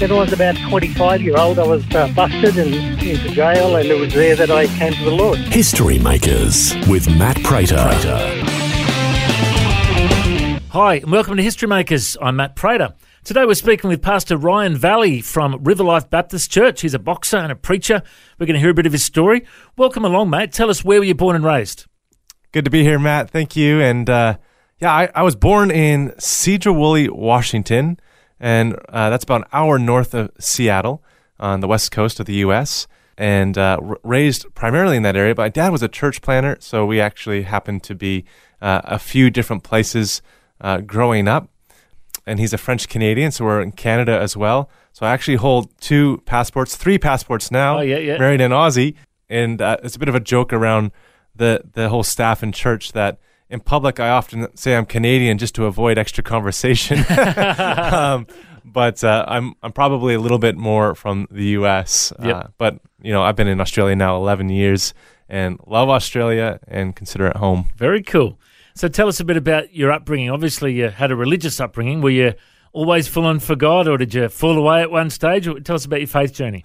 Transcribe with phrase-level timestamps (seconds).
[0.00, 3.88] When I was about 25 year old, I was uh, busted and into jail, and
[3.88, 5.38] it was there that I came to the Lord.
[5.38, 7.76] History Makers with Matt Prater.
[10.70, 12.16] Hi, and welcome to History Makers.
[12.20, 12.94] I'm Matt Prater.
[13.22, 16.80] Today we're speaking with Pastor Ryan Valley from River Life Baptist Church.
[16.80, 18.02] He's a boxer and a preacher.
[18.38, 19.46] We're going to hear a bit of his story.
[19.76, 20.50] Welcome along, mate.
[20.50, 21.86] Tell us where were you born and raised?
[22.50, 23.30] Good to be here, Matt.
[23.30, 23.80] Thank you.
[23.80, 24.38] And uh,
[24.80, 28.00] yeah, I, I was born in Sedro-Woolley, Washington
[28.40, 31.02] and uh, that's about an hour north of Seattle
[31.38, 32.86] on the west coast of the U.S.
[33.16, 35.34] And uh, r- raised primarily in that area.
[35.34, 38.24] But my dad was a church planner, so we actually happened to be
[38.60, 40.22] uh, a few different places
[40.60, 41.48] uh, growing up.
[42.26, 44.70] And he's a French Canadian, so we're in Canada as well.
[44.92, 47.78] So I actually hold two passports, three passports now.
[47.78, 48.16] Oh, yeah, yeah.
[48.16, 48.94] Married in Aussie,
[49.28, 50.90] and uh, it's a bit of a joke around
[51.36, 53.18] the the whole staff in church that
[53.50, 56.98] in public, I often say I'm Canadian just to avoid extra conversation.
[57.58, 58.26] um,
[58.64, 62.12] but uh, I'm I'm probably a little bit more from the U.S.
[62.22, 62.36] Yep.
[62.36, 64.94] Uh, but you know, I've been in Australia now 11 years
[65.28, 67.70] and love Australia and consider it home.
[67.76, 68.38] Very cool.
[68.74, 70.30] So tell us a bit about your upbringing.
[70.30, 72.00] Obviously, you had a religious upbringing.
[72.00, 72.34] Were you
[72.72, 75.48] always full on for God, or did you fall away at one stage?
[75.64, 76.64] Tell us about your faith journey.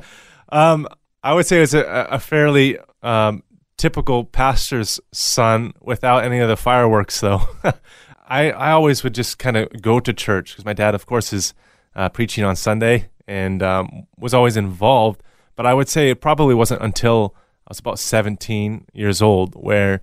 [0.50, 0.86] um,
[1.22, 3.42] I would say it's a, a fairly um,
[3.78, 7.48] typical pastor's son without any of the fireworks, though.
[8.28, 11.32] I, I always would just kind of go to church because my dad, of course,
[11.32, 11.54] is
[11.96, 15.22] uh, preaching on Sunday and um, was always involved.
[15.56, 17.34] But I would say it probably wasn't until
[17.66, 20.02] I was about 17 years old where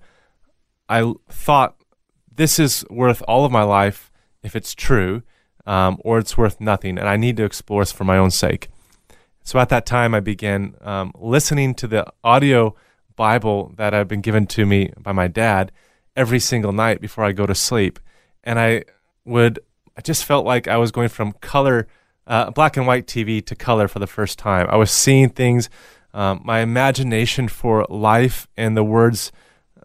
[0.88, 1.76] I thought
[2.34, 4.10] this is worth all of my life
[4.42, 5.22] if it's true,
[5.66, 8.68] um, or it's worth nothing, and I need to explore this for my own sake.
[9.42, 12.74] So at that time, I began um, listening to the audio
[13.16, 15.72] Bible that had been given to me by my dad
[16.14, 17.98] every single night before I go to sleep.
[18.44, 18.84] And I
[19.24, 19.58] would,
[19.96, 21.88] I just felt like I was going from color,
[22.26, 24.66] uh, black and white TV to color for the first time.
[24.70, 25.68] I was seeing things,
[26.14, 29.32] um, my imagination for life and the words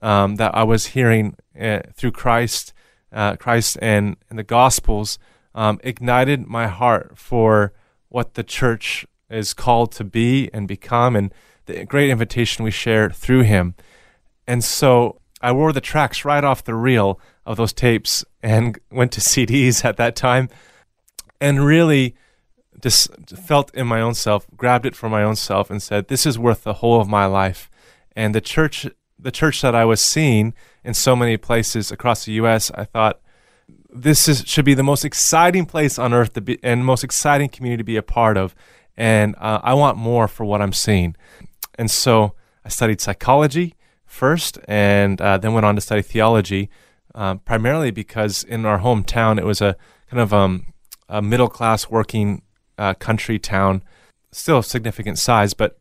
[0.02, 2.74] um, that I was hearing uh, through Christ,
[3.12, 5.20] uh, Christ and, and the Gospels
[5.54, 7.74] um, ignited my heart for
[8.10, 11.16] what the church is called to be and become.
[11.16, 11.34] And
[11.72, 13.76] the great invitation we share through him.
[14.48, 19.12] And so I wore the tracks right off the reel of those tapes and went
[19.14, 20.50] to CDs at that time
[21.40, 22.16] and really
[22.82, 26.26] just felt in my own self, grabbed it for my own self and said, this
[26.26, 27.70] is worth the whole of my life.
[28.16, 28.88] And the church,
[29.20, 33.20] the church that I was seeing in so many places across the U.S., I thought,
[33.94, 37.50] this is, should be the most exciting place on earth to be, and most exciting
[37.50, 38.56] community to be a part of.
[38.98, 41.16] And uh, I want more for what I'm seeing.
[41.82, 43.74] And so I studied psychology
[44.06, 46.70] first and uh, then went on to study theology,
[47.16, 49.76] um, primarily because in our hometown it was a
[50.08, 50.74] kind of um,
[51.10, 52.44] a middle class working
[52.78, 53.82] uh, country town,
[54.32, 55.80] still significant size, but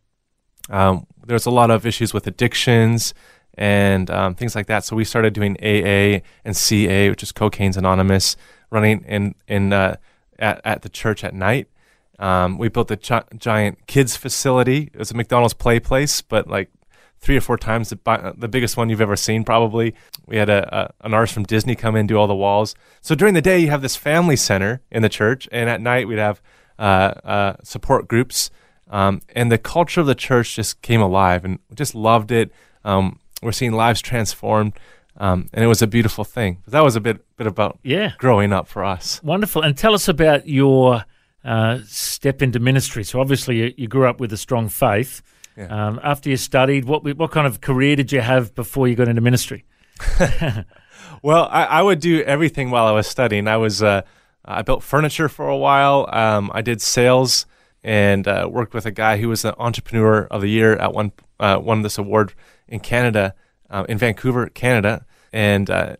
[0.71, 3.13] um, there was a lot of issues with addictions
[3.59, 4.85] and um, things like that.
[4.85, 8.39] So we started doing AA and CA, which is Cocaine's Anonymous,
[8.71, 9.97] running in in uh,
[10.39, 11.69] at at the church at night.
[12.21, 14.91] Um, we built a gi- giant kids facility.
[14.93, 16.71] It was a McDonald's play place, but like
[17.19, 19.95] three or four times the, the biggest one you've ever seen, probably.
[20.27, 22.75] We had a, a, an artist from Disney come in do all the walls.
[23.01, 26.07] So during the day, you have this family center in the church, and at night,
[26.07, 26.41] we'd have
[26.79, 26.83] uh,
[27.25, 28.51] uh, support groups.
[28.91, 32.53] Um, and the culture of the church just came alive, and just loved it.
[32.85, 34.79] Um, we're seeing lives transformed.
[35.17, 36.59] Um, and it was a beautiful thing.
[36.65, 38.13] But that was a bit bit about yeah.
[38.19, 39.23] growing up for us.
[39.23, 39.63] Wonderful.
[39.63, 41.05] And tell us about your
[41.45, 43.05] uh, step into ministry.
[43.05, 45.23] So obviously you, you, grew up with a strong faith.
[45.57, 45.67] Yeah.
[45.67, 49.09] Um, after you studied, what what kind of career did you have before you got
[49.09, 49.65] into ministry?
[51.23, 53.49] well, I, I, would do everything while I was studying.
[53.49, 54.03] I was uh,
[54.45, 56.09] I built furniture for a while.
[56.11, 57.47] Um, I did sales
[57.83, 61.13] and uh, worked with a guy who was the entrepreneur of the year at one
[61.39, 62.35] uh, won this award
[62.69, 63.35] in Canada,
[63.71, 65.97] uh, in Vancouver, Canada, and uh,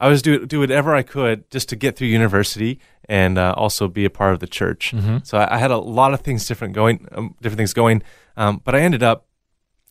[0.00, 3.86] I was do do whatever I could just to get through university and uh, also
[3.88, 4.92] be a part of the church.
[4.92, 5.26] Mhm.
[5.26, 8.02] So I, I had a lot of things different going, um, different things going,
[8.36, 9.26] um, but I ended up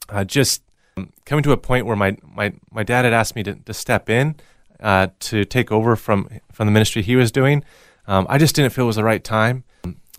[0.10, 0.64] uh, just
[0.98, 3.74] um, coming to a point where my my my dad had asked me to, to
[3.74, 4.36] step in
[4.80, 7.64] uh, to take over from from the ministry he was doing.
[8.08, 9.64] Um, I just didn't feel it was the right time,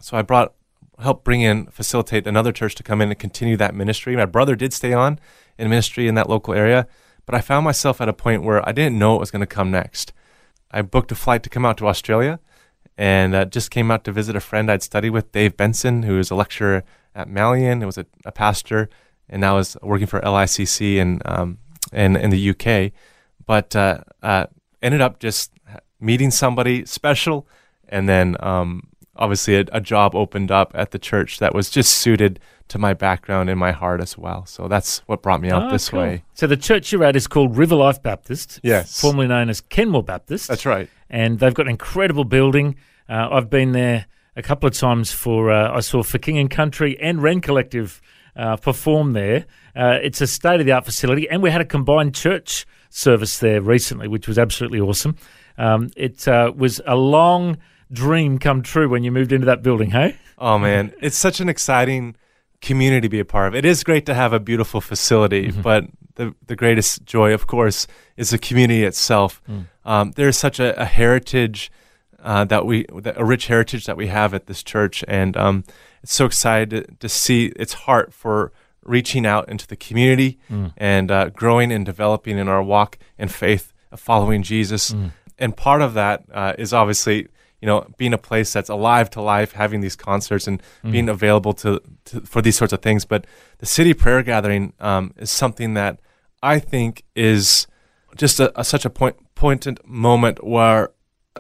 [0.01, 0.55] so I brought
[1.01, 4.15] helped bring in facilitate another church to come in and continue that ministry.
[4.15, 5.19] My brother did stay on
[5.59, 6.87] in ministry in that local area,
[7.31, 9.47] but I found myself at a point where I didn't know what was going to
[9.47, 10.13] come next.
[10.73, 12.41] I booked a flight to come out to Australia,
[12.99, 16.19] and uh, just came out to visit a friend I'd studied with, Dave Benson, who
[16.19, 16.83] is a lecturer
[17.15, 17.83] at Malyon.
[17.83, 18.89] It was a, a pastor,
[19.29, 21.59] and now is working for LICC in um,
[21.93, 22.91] in in the UK.
[23.47, 24.47] But uh, uh,
[24.83, 25.53] ended up just
[26.01, 27.47] meeting somebody special,
[27.89, 31.93] and then um, obviously a, a job opened up at the church that was just
[31.93, 34.47] suited to my background and my heart as well.
[34.47, 36.01] So that's what brought me out Ah, this cool.
[36.01, 36.25] way.
[36.35, 38.61] So the church you're at is called River Life Baptist.
[38.63, 39.01] Yes.
[39.01, 40.49] Formerly known as Kenmore Baptist.
[40.49, 40.89] That's right.
[41.09, 42.77] And they've got an incredible building.
[43.09, 44.07] Uh, I've been there
[44.37, 48.01] a couple of times for, uh, I saw For King and Country and Rend Collective
[48.37, 49.47] uh, perform there.
[49.75, 51.29] Uh, it's a state of the art facility.
[51.29, 55.17] And we had a combined church service there recently, which was absolutely awesome.
[55.59, 57.59] Um, it uh, was a long
[57.93, 60.17] dream come true when you moved into that building, hey?
[60.39, 62.15] Oh man, it's such an exciting
[62.61, 63.55] community to be a part of.
[63.55, 65.63] It is great to have a beautiful facility, Mm-hmm.
[65.63, 65.85] but
[66.17, 67.87] the the greatest joy, of course,
[68.17, 69.41] is the community itself.
[69.49, 69.67] Mm.
[69.85, 71.71] Um, there's such a, a heritage
[72.23, 75.65] uh, that we, a rich heritage that we have at this church, and um,
[76.03, 78.53] it's so excited to, to see its heart for
[78.85, 80.73] reaching out into the community Mm.
[80.77, 84.91] and uh, growing and developing in our walk in faith of following Jesus.
[84.93, 85.11] Mm.
[85.39, 87.29] And part of that uh, is obviously,
[87.61, 90.93] you know, being a place that's alive to life, having these concerts and Mm.
[90.93, 93.05] being available to, to for these sorts of things.
[93.05, 93.27] But
[93.59, 96.01] the city prayer gathering um, is something that
[96.43, 97.67] I think is
[98.17, 100.91] just a, a such a point poignant moment where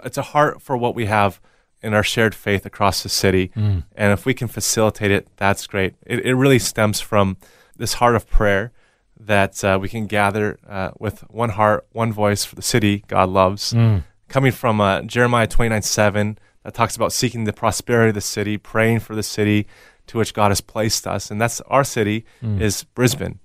[0.04, 1.40] it's a heart for what we have
[1.82, 3.50] in our shared faith across the city.
[3.56, 3.84] Mm.
[3.96, 5.94] And if we can facilitate it, that's great.
[6.06, 7.36] It, it really stems from
[7.76, 8.72] this heart of prayer
[9.18, 13.28] that uh, we can gather uh, with one heart, one voice for the city God
[13.30, 13.72] loves.
[13.72, 14.04] Mm.
[14.30, 18.56] Coming from uh, Jeremiah 29 7, that talks about seeking the prosperity of the city,
[18.58, 19.66] praying for the city
[20.06, 21.30] to which God has placed us.
[21.32, 22.60] And that's our city, Mm.
[22.60, 23.40] is Brisbane.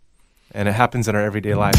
[0.52, 1.76] And it happens in our everyday life.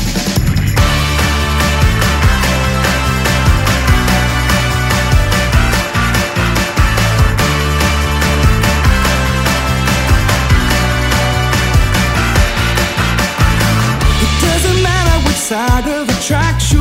[14.24, 16.72] It doesn't matter which side of the tracks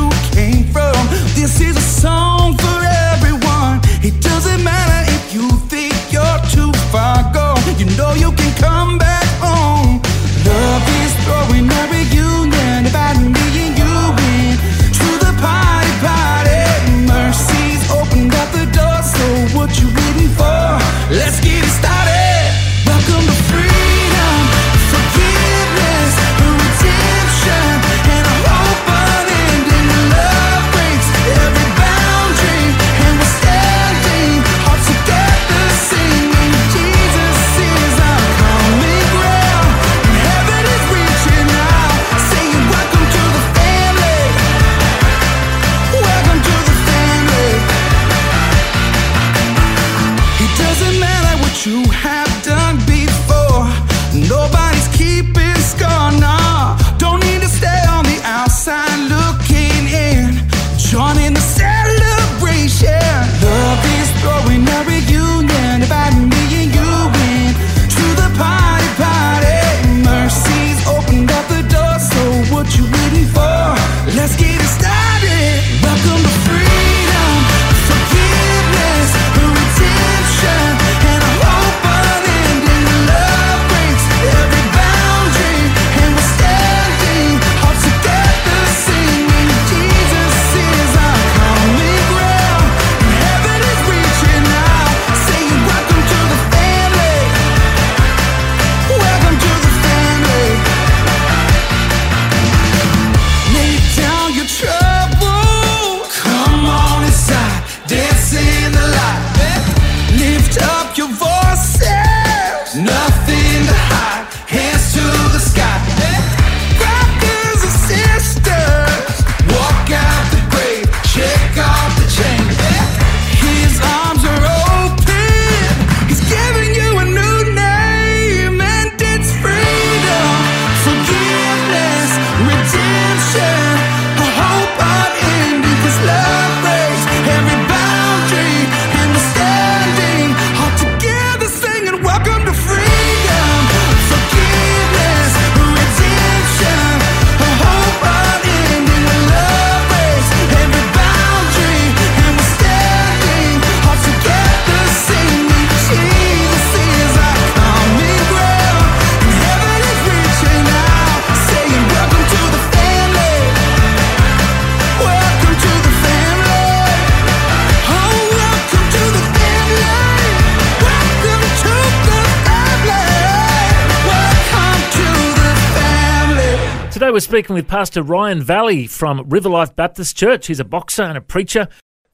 [176.96, 180.46] Today we're speaking with Pastor Ryan Valley from River Life Baptist Church.
[180.46, 181.68] He's a boxer and a preacher.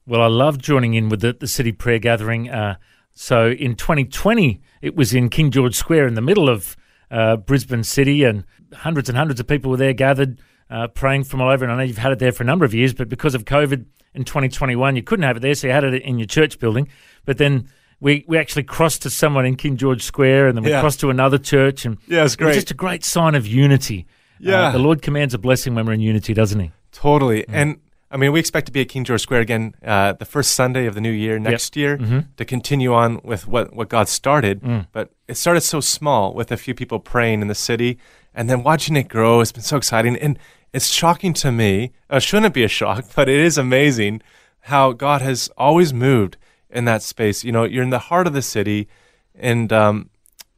[0.09, 2.51] Well, I love joining in with the, the city prayer gathering.
[2.51, 2.75] Uh,
[3.15, 6.77] so in 2020, it was in King George Square in the middle of
[7.12, 8.43] uh, Brisbane City, and
[8.75, 11.65] hundreds and hundreds of people were there gathered uh, praying from all over.
[11.65, 13.45] And I know you've had it there for a number of years, but because of
[13.45, 13.85] COVID
[14.15, 16.89] in 2021, you couldn't have it there, so you had it in your church building.
[17.25, 17.69] But then
[18.01, 20.81] we, we actually crossed to someone in King George Square, and then we Yeah.
[20.81, 22.55] crossed to another church, and Yeah, it's it was great.
[22.55, 24.09] just a great sign of unity.
[24.44, 24.70] Uh, Yeah.
[24.70, 26.70] the Lord commands a blessing when we're in unity, doesn't He?
[26.92, 27.46] Totally.
[27.49, 27.76] And
[28.11, 30.84] I mean, we expect to be at King George Square again uh, the first Sunday
[30.87, 32.26] of the new year next year Mhm.
[32.37, 34.61] to continue on with what, what God started.
[34.61, 34.87] Mm.
[34.92, 37.96] But it started so small with a few people praying in the city
[38.34, 39.40] and then watching it grow.
[39.40, 40.16] It's been so exciting.
[40.16, 40.38] And
[40.75, 41.92] it's shocking to me.
[42.11, 44.20] Uh, shouldn't be a shock, but it is amazing
[44.66, 46.37] how God has always moved
[46.68, 47.42] in that space.
[47.44, 48.88] You know, you're in the heart of the city
[49.34, 50.11] and, um,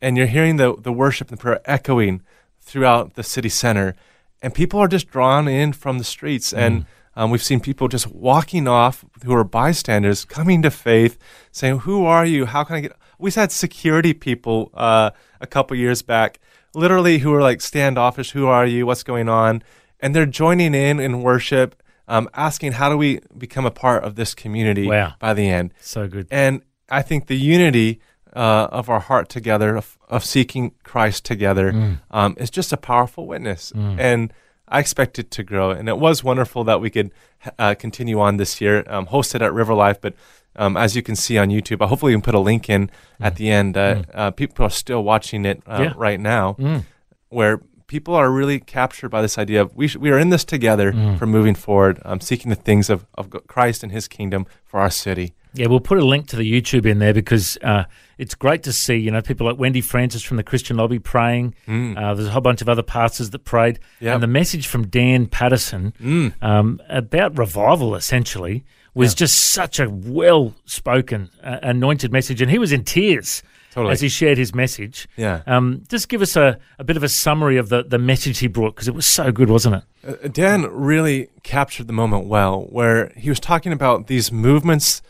[0.03, 2.21] and you're hearing the, the worship and prayer echoing
[2.65, 3.95] throughout the city center.
[4.43, 6.53] And people are just drawn in from the streets.
[6.53, 11.17] And um, we've seen people just walking off who are bystanders, coming to faith,
[11.53, 12.47] saying, Who are you?
[12.47, 12.93] How can I get.
[13.19, 16.41] We've had security people uh, a couple years back,
[16.75, 18.33] literally, who are like standoffish.
[18.33, 18.87] Who are you?
[18.87, 19.63] What's going on?
[20.01, 24.17] And they're joining in in worship, um, asking, How do we become a part of
[24.17, 25.15] this community Wow.
[25.19, 25.73] by the end?
[25.81, 26.27] So good.
[26.31, 28.01] And I think the unity
[28.35, 32.01] uh, of our heart together, of, of seeking Christ together, Mm.
[32.11, 33.73] um, is just a powerful witness.
[33.75, 34.33] And
[34.69, 35.71] I expect it to grow.
[35.71, 37.11] And it was wonderful that we could
[37.59, 40.01] uh, continue on this year, um, hosted at River Life.
[40.01, 40.15] But
[40.57, 42.91] um, as you can see on YouTube, uh, hopefully we can put a link in
[43.21, 43.77] at the end.
[43.77, 45.85] Uh, uh, people are still watching it uh, Mm.
[45.85, 45.93] Yeah.
[45.97, 46.85] right now, Mm.
[47.29, 50.45] where people are really captured by this idea of we, sh- we are in this
[50.45, 51.19] together Mm.
[51.19, 54.91] for moving forward, um, seeking the things of, of Christ and his kingdom for our
[54.91, 55.35] city.
[55.55, 57.85] Yeah, we'll put a link to the YouTube in there because uh,
[58.19, 61.55] it's great to see, you know, people like Wendy Francis from the Christian Lobby praying.
[61.69, 61.97] Mm.
[61.97, 63.79] Uh, there's a whole bunch of other pastors that prayed.
[64.01, 64.15] Yep.
[64.15, 66.33] And the message from Dan Patterson Mm.
[66.43, 72.41] um, about revival, essentially, was just such a well spoken, uh, anointed message.
[72.43, 73.43] And he was in tears
[73.73, 73.93] Totally.
[73.93, 75.09] as he shared his message.
[75.17, 75.43] Yeah.
[75.47, 78.47] Um, just give us a, a bit of a summary of the, the message he
[78.47, 80.25] brought because it was so good, wasn't it?
[80.25, 85.03] Uh, Dan really captured the moment well, where he was talking about these movements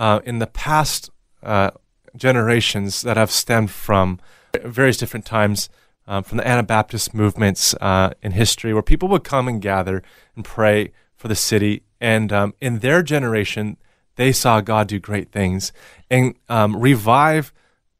[0.00, 1.10] uh, in the past
[1.42, 1.70] uh,
[2.16, 4.18] generations that have stemmed from
[4.64, 5.68] various different times,
[6.06, 10.02] um, from the Anabaptist movements uh, in history, where people would come and gather
[10.34, 11.82] and pray for the city.
[12.00, 13.76] And um, in their generation,
[14.16, 15.70] they saw God do great things
[16.10, 17.52] and um, revive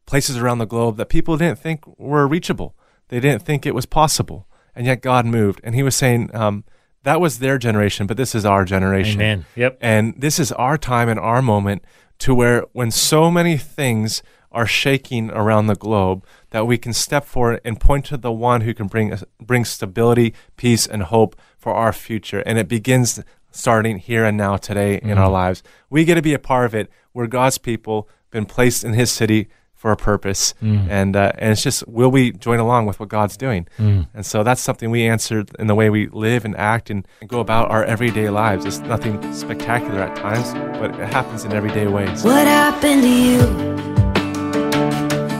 [0.07, 2.75] places around the globe that people didn't think were reachable.
[3.09, 4.49] They didn't think it was possible.
[4.75, 5.61] And yet God moved.
[5.63, 6.65] And he was saying um,
[7.03, 9.21] that was their generation, but this is our generation.
[9.21, 9.47] Amen.
[9.57, 9.79] Yep.
[9.81, 11.83] And this is our time and our moment
[12.21, 17.25] to where when so many things are shaking around the globe that we can step
[17.25, 21.73] forward and point to the one who can bring bring stability, peace, and hope for
[21.73, 22.41] our future.
[22.41, 25.33] And it begins starting here and now today in our mm-hmm.
[25.33, 25.63] lives.
[25.89, 26.91] We get to be a part of it.
[27.15, 29.49] We're God's people, been placed in His city
[29.81, 33.37] for a purpose, and uh, and it's just will we join along with what God's
[33.39, 33.67] doing?
[33.79, 37.31] And so that's something we answer in the way we live and act and, and
[37.31, 38.67] go about our everyday lives.
[38.67, 42.23] It's nothing spectacular at times, but it happens in everyday ways.
[42.25, 43.41] What happened to you?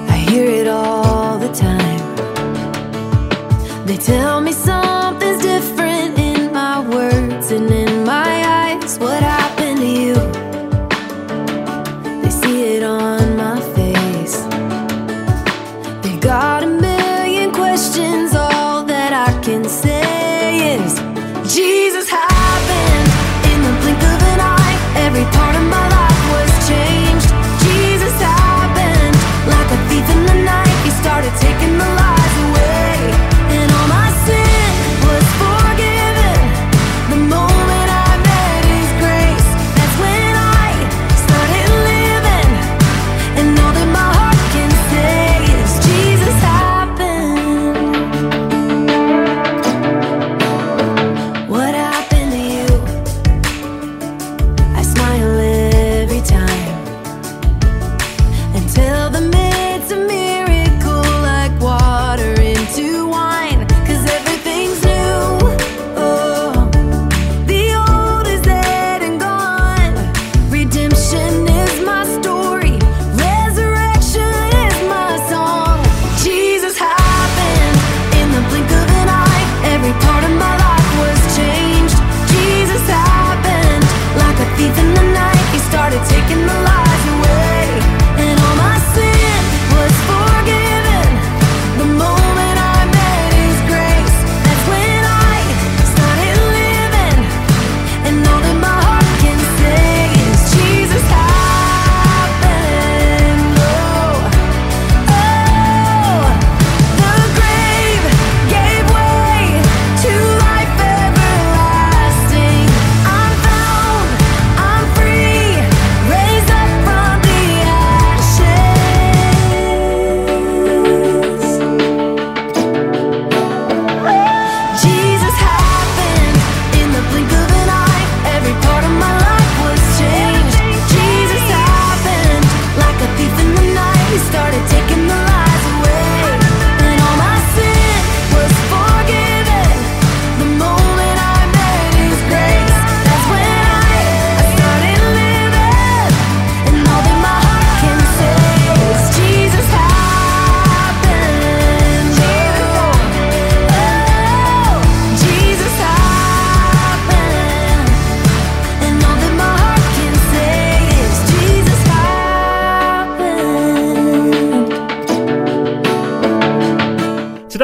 [0.09, 2.01] I hear it all the time.
[3.87, 4.90] They tell me something's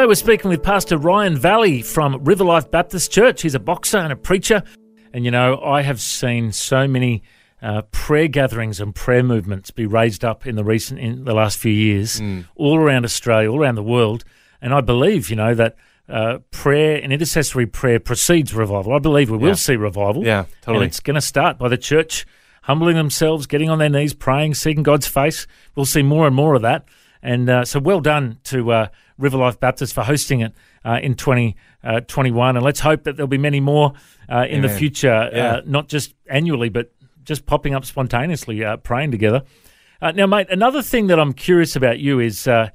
[0.07, 3.43] Today we're speaking with Pastor Ryan Valley from River Life Baptist Church.
[3.43, 4.63] He's a boxer and a preacher.
[5.13, 7.25] And you know, I have seen so many
[7.61, 11.59] uh, prayer gatherings and prayer movements be raised up in the recent, in the last
[11.59, 12.23] few years,
[12.54, 14.23] all around Australia, all around the world.
[14.63, 15.75] And I believe, you know, that
[16.09, 18.93] uh, prayer and intercessory prayer precedes revival.
[18.95, 19.54] I believe we will Yeah.
[19.54, 20.25] see revival.
[20.25, 20.85] Yeah, totally.
[20.85, 22.25] And it's going to start by the church
[22.63, 25.49] humbling themselves, getting on their knees, praying, seeking God's face.
[25.75, 26.85] We'll see more and more of that.
[27.26, 30.52] And uh, so, well done to uh, River Life Baptist for hosting it
[30.84, 32.56] uh, in 2021.
[32.56, 33.93] and let's hope that there'll be many more
[34.28, 35.47] uh, in the future, Yeah.
[35.56, 36.93] uh, not just annually, but
[37.25, 39.43] just popping up spontaneously, uh, praying together.
[40.00, 42.69] Uh, now, mate, another thing that I'm curious about you is uh,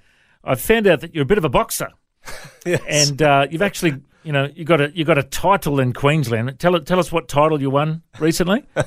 [0.44, 1.90] I've found out that you're a bit of a boxer,
[2.66, 6.60] and uh, you've actually, you know, you got a you got a title in Queensland.
[6.60, 8.64] Tell tell us what title you won recently.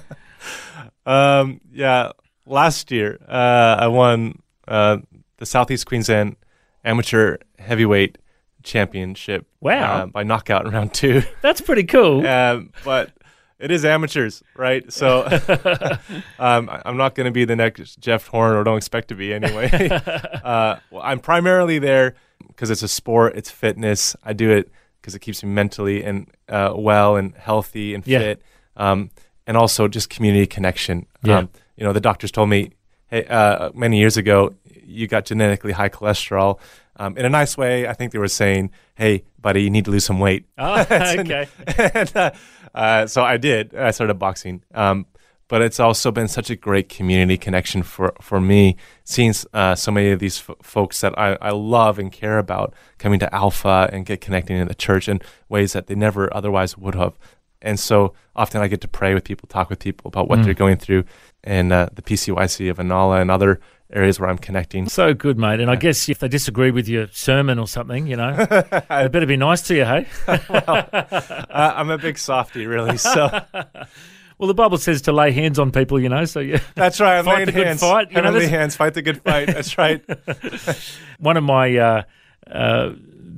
[1.06, 2.12] Um, yeah,
[2.46, 4.98] last year uh, I won uh,
[5.38, 6.36] the Southeast Queensland
[6.84, 8.18] Amateur Heavyweight
[8.62, 9.46] Championship.
[9.60, 10.02] Wow.
[10.02, 11.22] uh, by knockout in round two.
[11.42, 12.26] That's pretty cool.
[12.26, 13.12] Um, but
[13.58, 14.90] it is amateurs, right?
[14.92, 15.24] So
[16.38, 19.32] um, I'm not going to be the next Jeff Horn, or don't expect to be
[19.32, 19.70] anyway.
[20.44, 22.14] uh, well, I'm primarily there
[22.48, 24.16] because it's a sport, it's fitness.
[24.24, 24.70] I do it
[25.00, 28.18] because it keeps me mentally and uh, well and healthy and Yeah.
[28.20, 28.42] fit,
[28.76, 29.10] um,
[29.46, 31.06] and also just community connection.
[31.22, 31.38] Yeah.
[31.38, 32.70] Um, you know, the doctors told me,
[33.08, 34.54] hey, uh, many years ago,
[34.86, 36.58] you got genetically high cholesterol.
[36.96, 39.90] Um, in a nice way, I think they were saying, "Hey, buddy, you need to
[39.90, 41.48] lose some weight." Oh, okay.
[41.94, 42.30] and, uh,
[42.74, 43.74] uh, so I did.
[43.74, 44.62] I started boxing.
[44.74, 45.06] Um,
[45.46, 49.92] but it's also been such a great community connection for, for me, seeing uh, so
[49.92, 53.90] many of these f- folks that I, I love and care about coming to Alpha
[53.92, 55.20] and get connecting in the church in
[55.50, 57.18] ways that they never otherwise would have.
[57.60, 60.44] And so often I get to pray with people, talk with people about what Mm.
[60.44, 61.04] they're going through
[61.44, 63.60] and uh, the PCYC of Annerley and other
[63.94, 64.88] areas where I'm connecting.
[64.88, 65.60] So good, mate.
[65.60, 68.34] And I guess if they disagree with your sermon or something, you know,
[68.90, 70.06] they better be nice to you, hey?
[70.28, 72.98] uh, I'm a big softy, really.
[72.98, 73.28] So
[74.38, 76.24] well, the Bible says to lay hands on people, you know.
[76.24, 77.18] So yeah, that's right.
[77.18, 78.76] I'm Fight the good fight, you know, Heavenly hands.
[78.76, 79.46] Fight the good fight.
[79.46, 80.04] That's right.
[81.18, 82.02] One of my uh,
[82.50, 82.90] uh,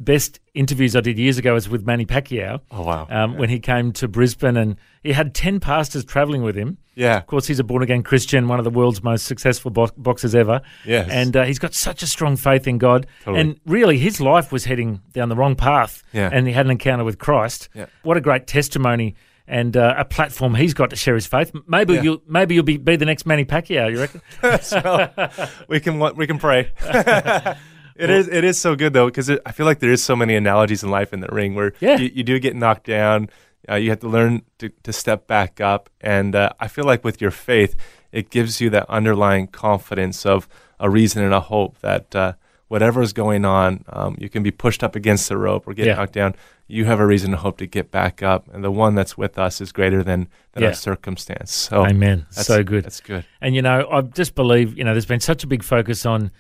[0.04, 2.61] best interviews I did years ago was with Manny Pacquiao.
[2.70, 3.06] Oh, wow.
[3.11, 6.78] Um, When he came to Brisbane, and he had ten pastors travelling with him.
[6.94, 7.18] Yeah.
[7.18, 10.35] Of course, he's a born again Christian, one of the world's most successful bo- boxers
[10.35, 10.62] ever.
[10.85, 11.09] Yes.
[11.11, 13.06] And uh, he's got such a strong faith in God.
[13.24, 13.40] Totally.
[13.40, 16.02] And really, his life was heading down the wrong path.
[16.12, 16.30] Yeah.
[16.32, 17.68] And he had an encounter with Christ.
[17.74, 17.87] Yeah.
[18.02, 19.14] What a great testimony
[19.48, 21.52] and uh, a platform he's got to share his faith.
[21.68, 22.02] Maybe Yeah.
[22.02, 23.90] you'll maybe you'll be, be the next Manny Pacquiao.
[23.92, 24.20] You reckon?
[24.62, 25.09] so
[25.68, 26.72] we can we can pray.
[27.98, 30.37] It is it is so good though because I feel like there is so many
[30.37, 31.96] analogies in life in the ring where Yeah.
[31.96, 33.28] you, you do get knocked down,
[33.68, 37.02] uh, you have to learn to, to step back up, and uh, I feel like
[37.04, 37.74] with your faith,
[38.12, 40.46] it gives you that underlying confidence of
[40.78, 42.32] a reason and a hope that uh,
[42.68, 45.87] whatever is going on, um, you can be pushed up against the rope or get
[45.87, 45.94] Yeah.
[45.94, 46.35] knocked down.
[46.68, 49.38] You have a reason to hope to get back up, and the one that's with
[49.38, 50.68] us is greater than, than Yeah.
[50.70, 51.52] our circumstance.
[51.52, 52.26] So, Amen.
[52.30, 52.85] so good.
[52.85, 53.24] That's good.
[53.40, 56.30] And you know, I just believe you know, there's been such a big focus on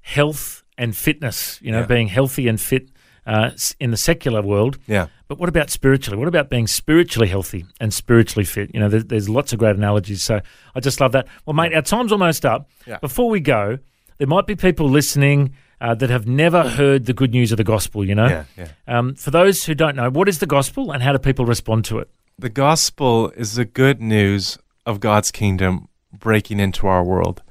[0.00, 1.58] health and fitness.
[1.62, 1.86] You know, Yeah.
[1.86, 2.88] being healthy and fit
[3.26, 4.78] uh, in the secular world.
[4.86, 5.06] Yeah.
[5.28, 6.18] But what about spiritually?
[6.18, 8.70] What about being spiritually healthy and spiritually fit?
[8.74, 10.22] You know, there's, there's lots of great analogies.
[10.22, 10.40] So
[10.74, 11.26] I just love that.
[11.46, 12.68] Well, mate, our time's almost up.
[12.86, 12.98] Yeah.
[12.98, 13.78] Before we go,
[14.18, 17.64] there might be people listening uh, that have never heard the good news of the
[17.64, 18.04] gospel.
[18.04, 18.68] You know, Yeah, yeah.
[18.86, 21.84] Um, for those who don't know, what is the gospel and how do people respond
[21.86, 22.10] to it?
[22.38, 27.42] The gospel is the good news of God's kingdom breaking into our world.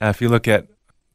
[0.00, 0.66] Uh, if you look at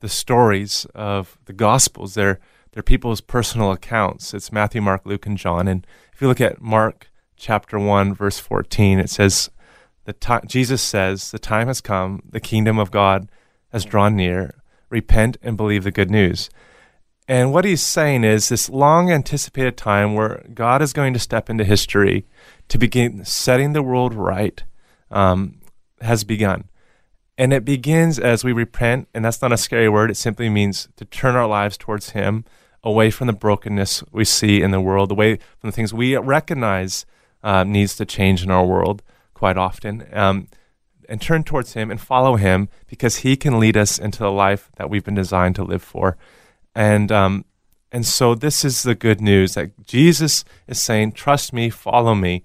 [0.06, 2.40] the stories of the gospels, they're
[2.72, 4.36] they're people's personal accounts.
[4.36, 5.68] It's Matthew, Mark, Luke, and John.
[5.68, 9.50] And if you look at Mark chapter one, verse fourteen, it says,
[10.04, 10.14] "The
[10.46, 12.22] Jesus says, the time has come.
[12.30, 13.30] The kingdom of God
[13.72, 14.54] has drawn near.
[14.92, 16.52] Repent and believe the good news."
[17.28, 21.50] And what he's saying is this long anticipated time where God is going to step
[21.50, 22.28] into history
[22.68, 24.64] to begin setting the world right
[25.10, 25.62] um,
[26.02, 26.66] has begun.
[27.38, 30.10] And it begins as we repent, and that's not a scary word.
[30.10, 32.46] It simply means to turn our lives towards Him,
[32.84, 37.06] away from the brokenness we see in the world, away from the things we recognize
[37.44, 40.48] uh, needs to change in our world quite often, um,
[41.10, 44.72] and turn towards Him and follow Him because He can lead us into the life
[44.78, 46.18] that we've been designed to live for.
[46.74, 47.46] And um,
[47.92, 52.44] and so this is the good news that Jesus is saying, "Trust me, follow me,"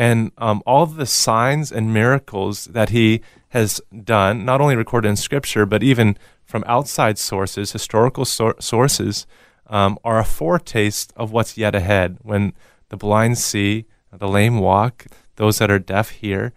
[0.00, 5.16] and um, all the signs and miracles that He has done, not only recorded in
[5.16, 9.26] Scripture, but even from outside sources, historical sor- sources,
[9.66, 12.16] um, are a foretaste of what's yet ahead.
[12.22, 12.54] When
[12.88, 15.04] the blind see, the lame walk,
[15.36, 16.54] those that are deaf hear,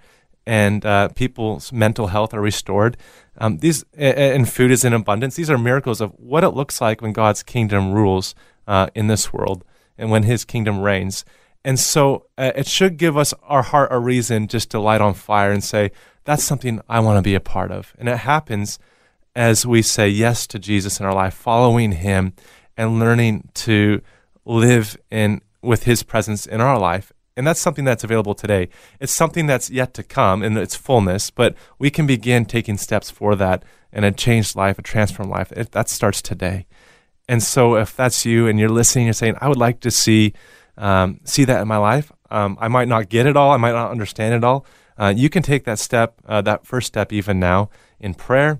[0.48, 2.96] and uh, people's mental health are restored.
[3.40, 5.36] Um, these and food is in abundance.
[5.36, 8.36] These are miracles of what it looks like when God's kingdom rules
[8.68, 9.66] uh, in this world
[9.98, 11.26] and when His kingdom reigns.
[11.66, 15.14] And so uh, it should give us our heart a reason just to light on
[15.14, 15.92] fire and say,
[16.26, 17.94] that's something I want to be a part of.
[17.98, 18.80] And it happens
[19.36, 22.34] as we say yes to Jesus in our life, following Him
[22.78, 24.02] and learning to
[24.46, 27.12] live in with His presence in our life.
[27.36, 28.70] And that's something that's available today.
[29.00, 33.10] It's something that's yet to come in its fullness, but we can begin taking steps
[33.10, 35.52] for that and a changed life, a transformed life.
[35.52, 36.68] It, that starts today.
[37.28, 40.34] And so, if that's you and you're listening, you're saying, "I would like to see
[40.78, 43.52] um, see that in my life." Um, I might not get it all.
[43.52, 44.66] I might not understand it all.
[44.98, 48.60] Uh, you can take that step, uh, that first step, even now in prayer.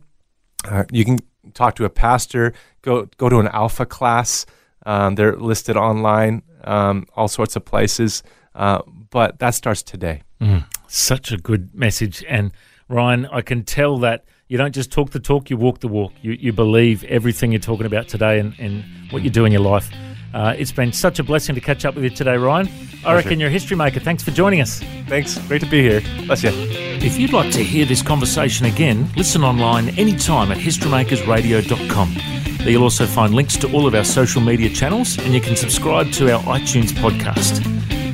[0.66, 1.20] Uh, you can
[1.54, 2.54] talk to a pastor.
[2.82, 4.46] Go go to an Alpha class.
[4.86, 8.22] Um, they're listed online, um, all sorts of places.
[8.54, 10.22] Uh, but that starts today.
[10.42, 12.52] Mm, such a good message, and
[12.90, 16.14] Ryan, I can tell that you don't just talk the talk, you walk the walk.
[16.22, 19.62] You, you believe everything you're talking about today and, and what you do in your
[19.62, 19.90] life.
[20.34, 22.68] Uh, it's been such a blessing to catch up with you today, Ryan.
[22.68, 23.16] I Pleasure.
[23.18, 24.00] reckon you're a history maker.
[24.00, 24.80] Thanks for joining us.
[25.08, 25.38] Thanks.
[25.48, 26.02] Great to be here.
[26.26, 26.52] Bless you.
[26.54, 32.16] If you'd like to hear this conversation again, listen online anytime at historymakersradio.com.
[32.60, 35.56] There you'll also find links to all of our social media channels and you can
[35.56, 37.62] subscribe to our iTunes podcast.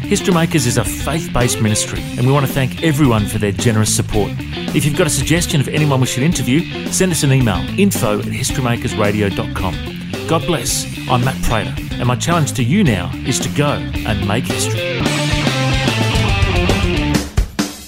[0.01, 3.51] History Makers is a faith based ministry, and we want to thank everyone for their
[3.51, 4.31] generous support.
[4.75, 8.17] If you've got a suggestion of anyone we should interview, send us an email info
[8.17, 9.98] at historymakersradio.com.
[10.27, 10.85] God bless.
[11.09, 14.79] I'm Matt Prater, and my challenge to you now is to go and make history.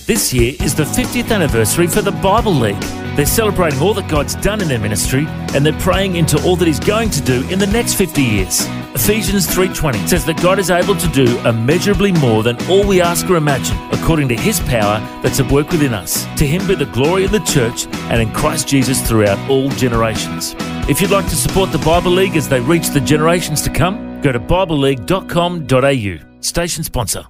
[0.06, 2.82] This year is the 50th anniversary for the Bible League.
[3.16, 6.68] They're celebrating all that God's done in their ministry and they're praying into all that
[6.68, 8.66] he's going to do in the next 50 years.
[8.94, 13.30] Ephesians 3:20 says that God is able to do immeasurably more than all we ask
[13.30, 16.26] or imagine according to his power that's at work within us.
[16.38, 20.56] To him be the glory of the church and in Christ Jesus throughout all generations.
[20.90, 24.22] If you'd like to support the Bible League as they reach the generations to come,
[24.22, 26.42] go to bibleleague.com.au.
[26.42, 27.24] Station sponsor.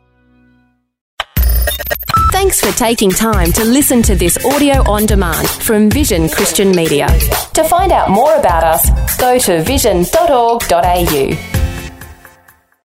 [2.31, 7.07] Thanks for taking time to listen to this audio on demand from Vision Christian Media.
[7.53, 11.60] To find out more about us, go to vision.org.au.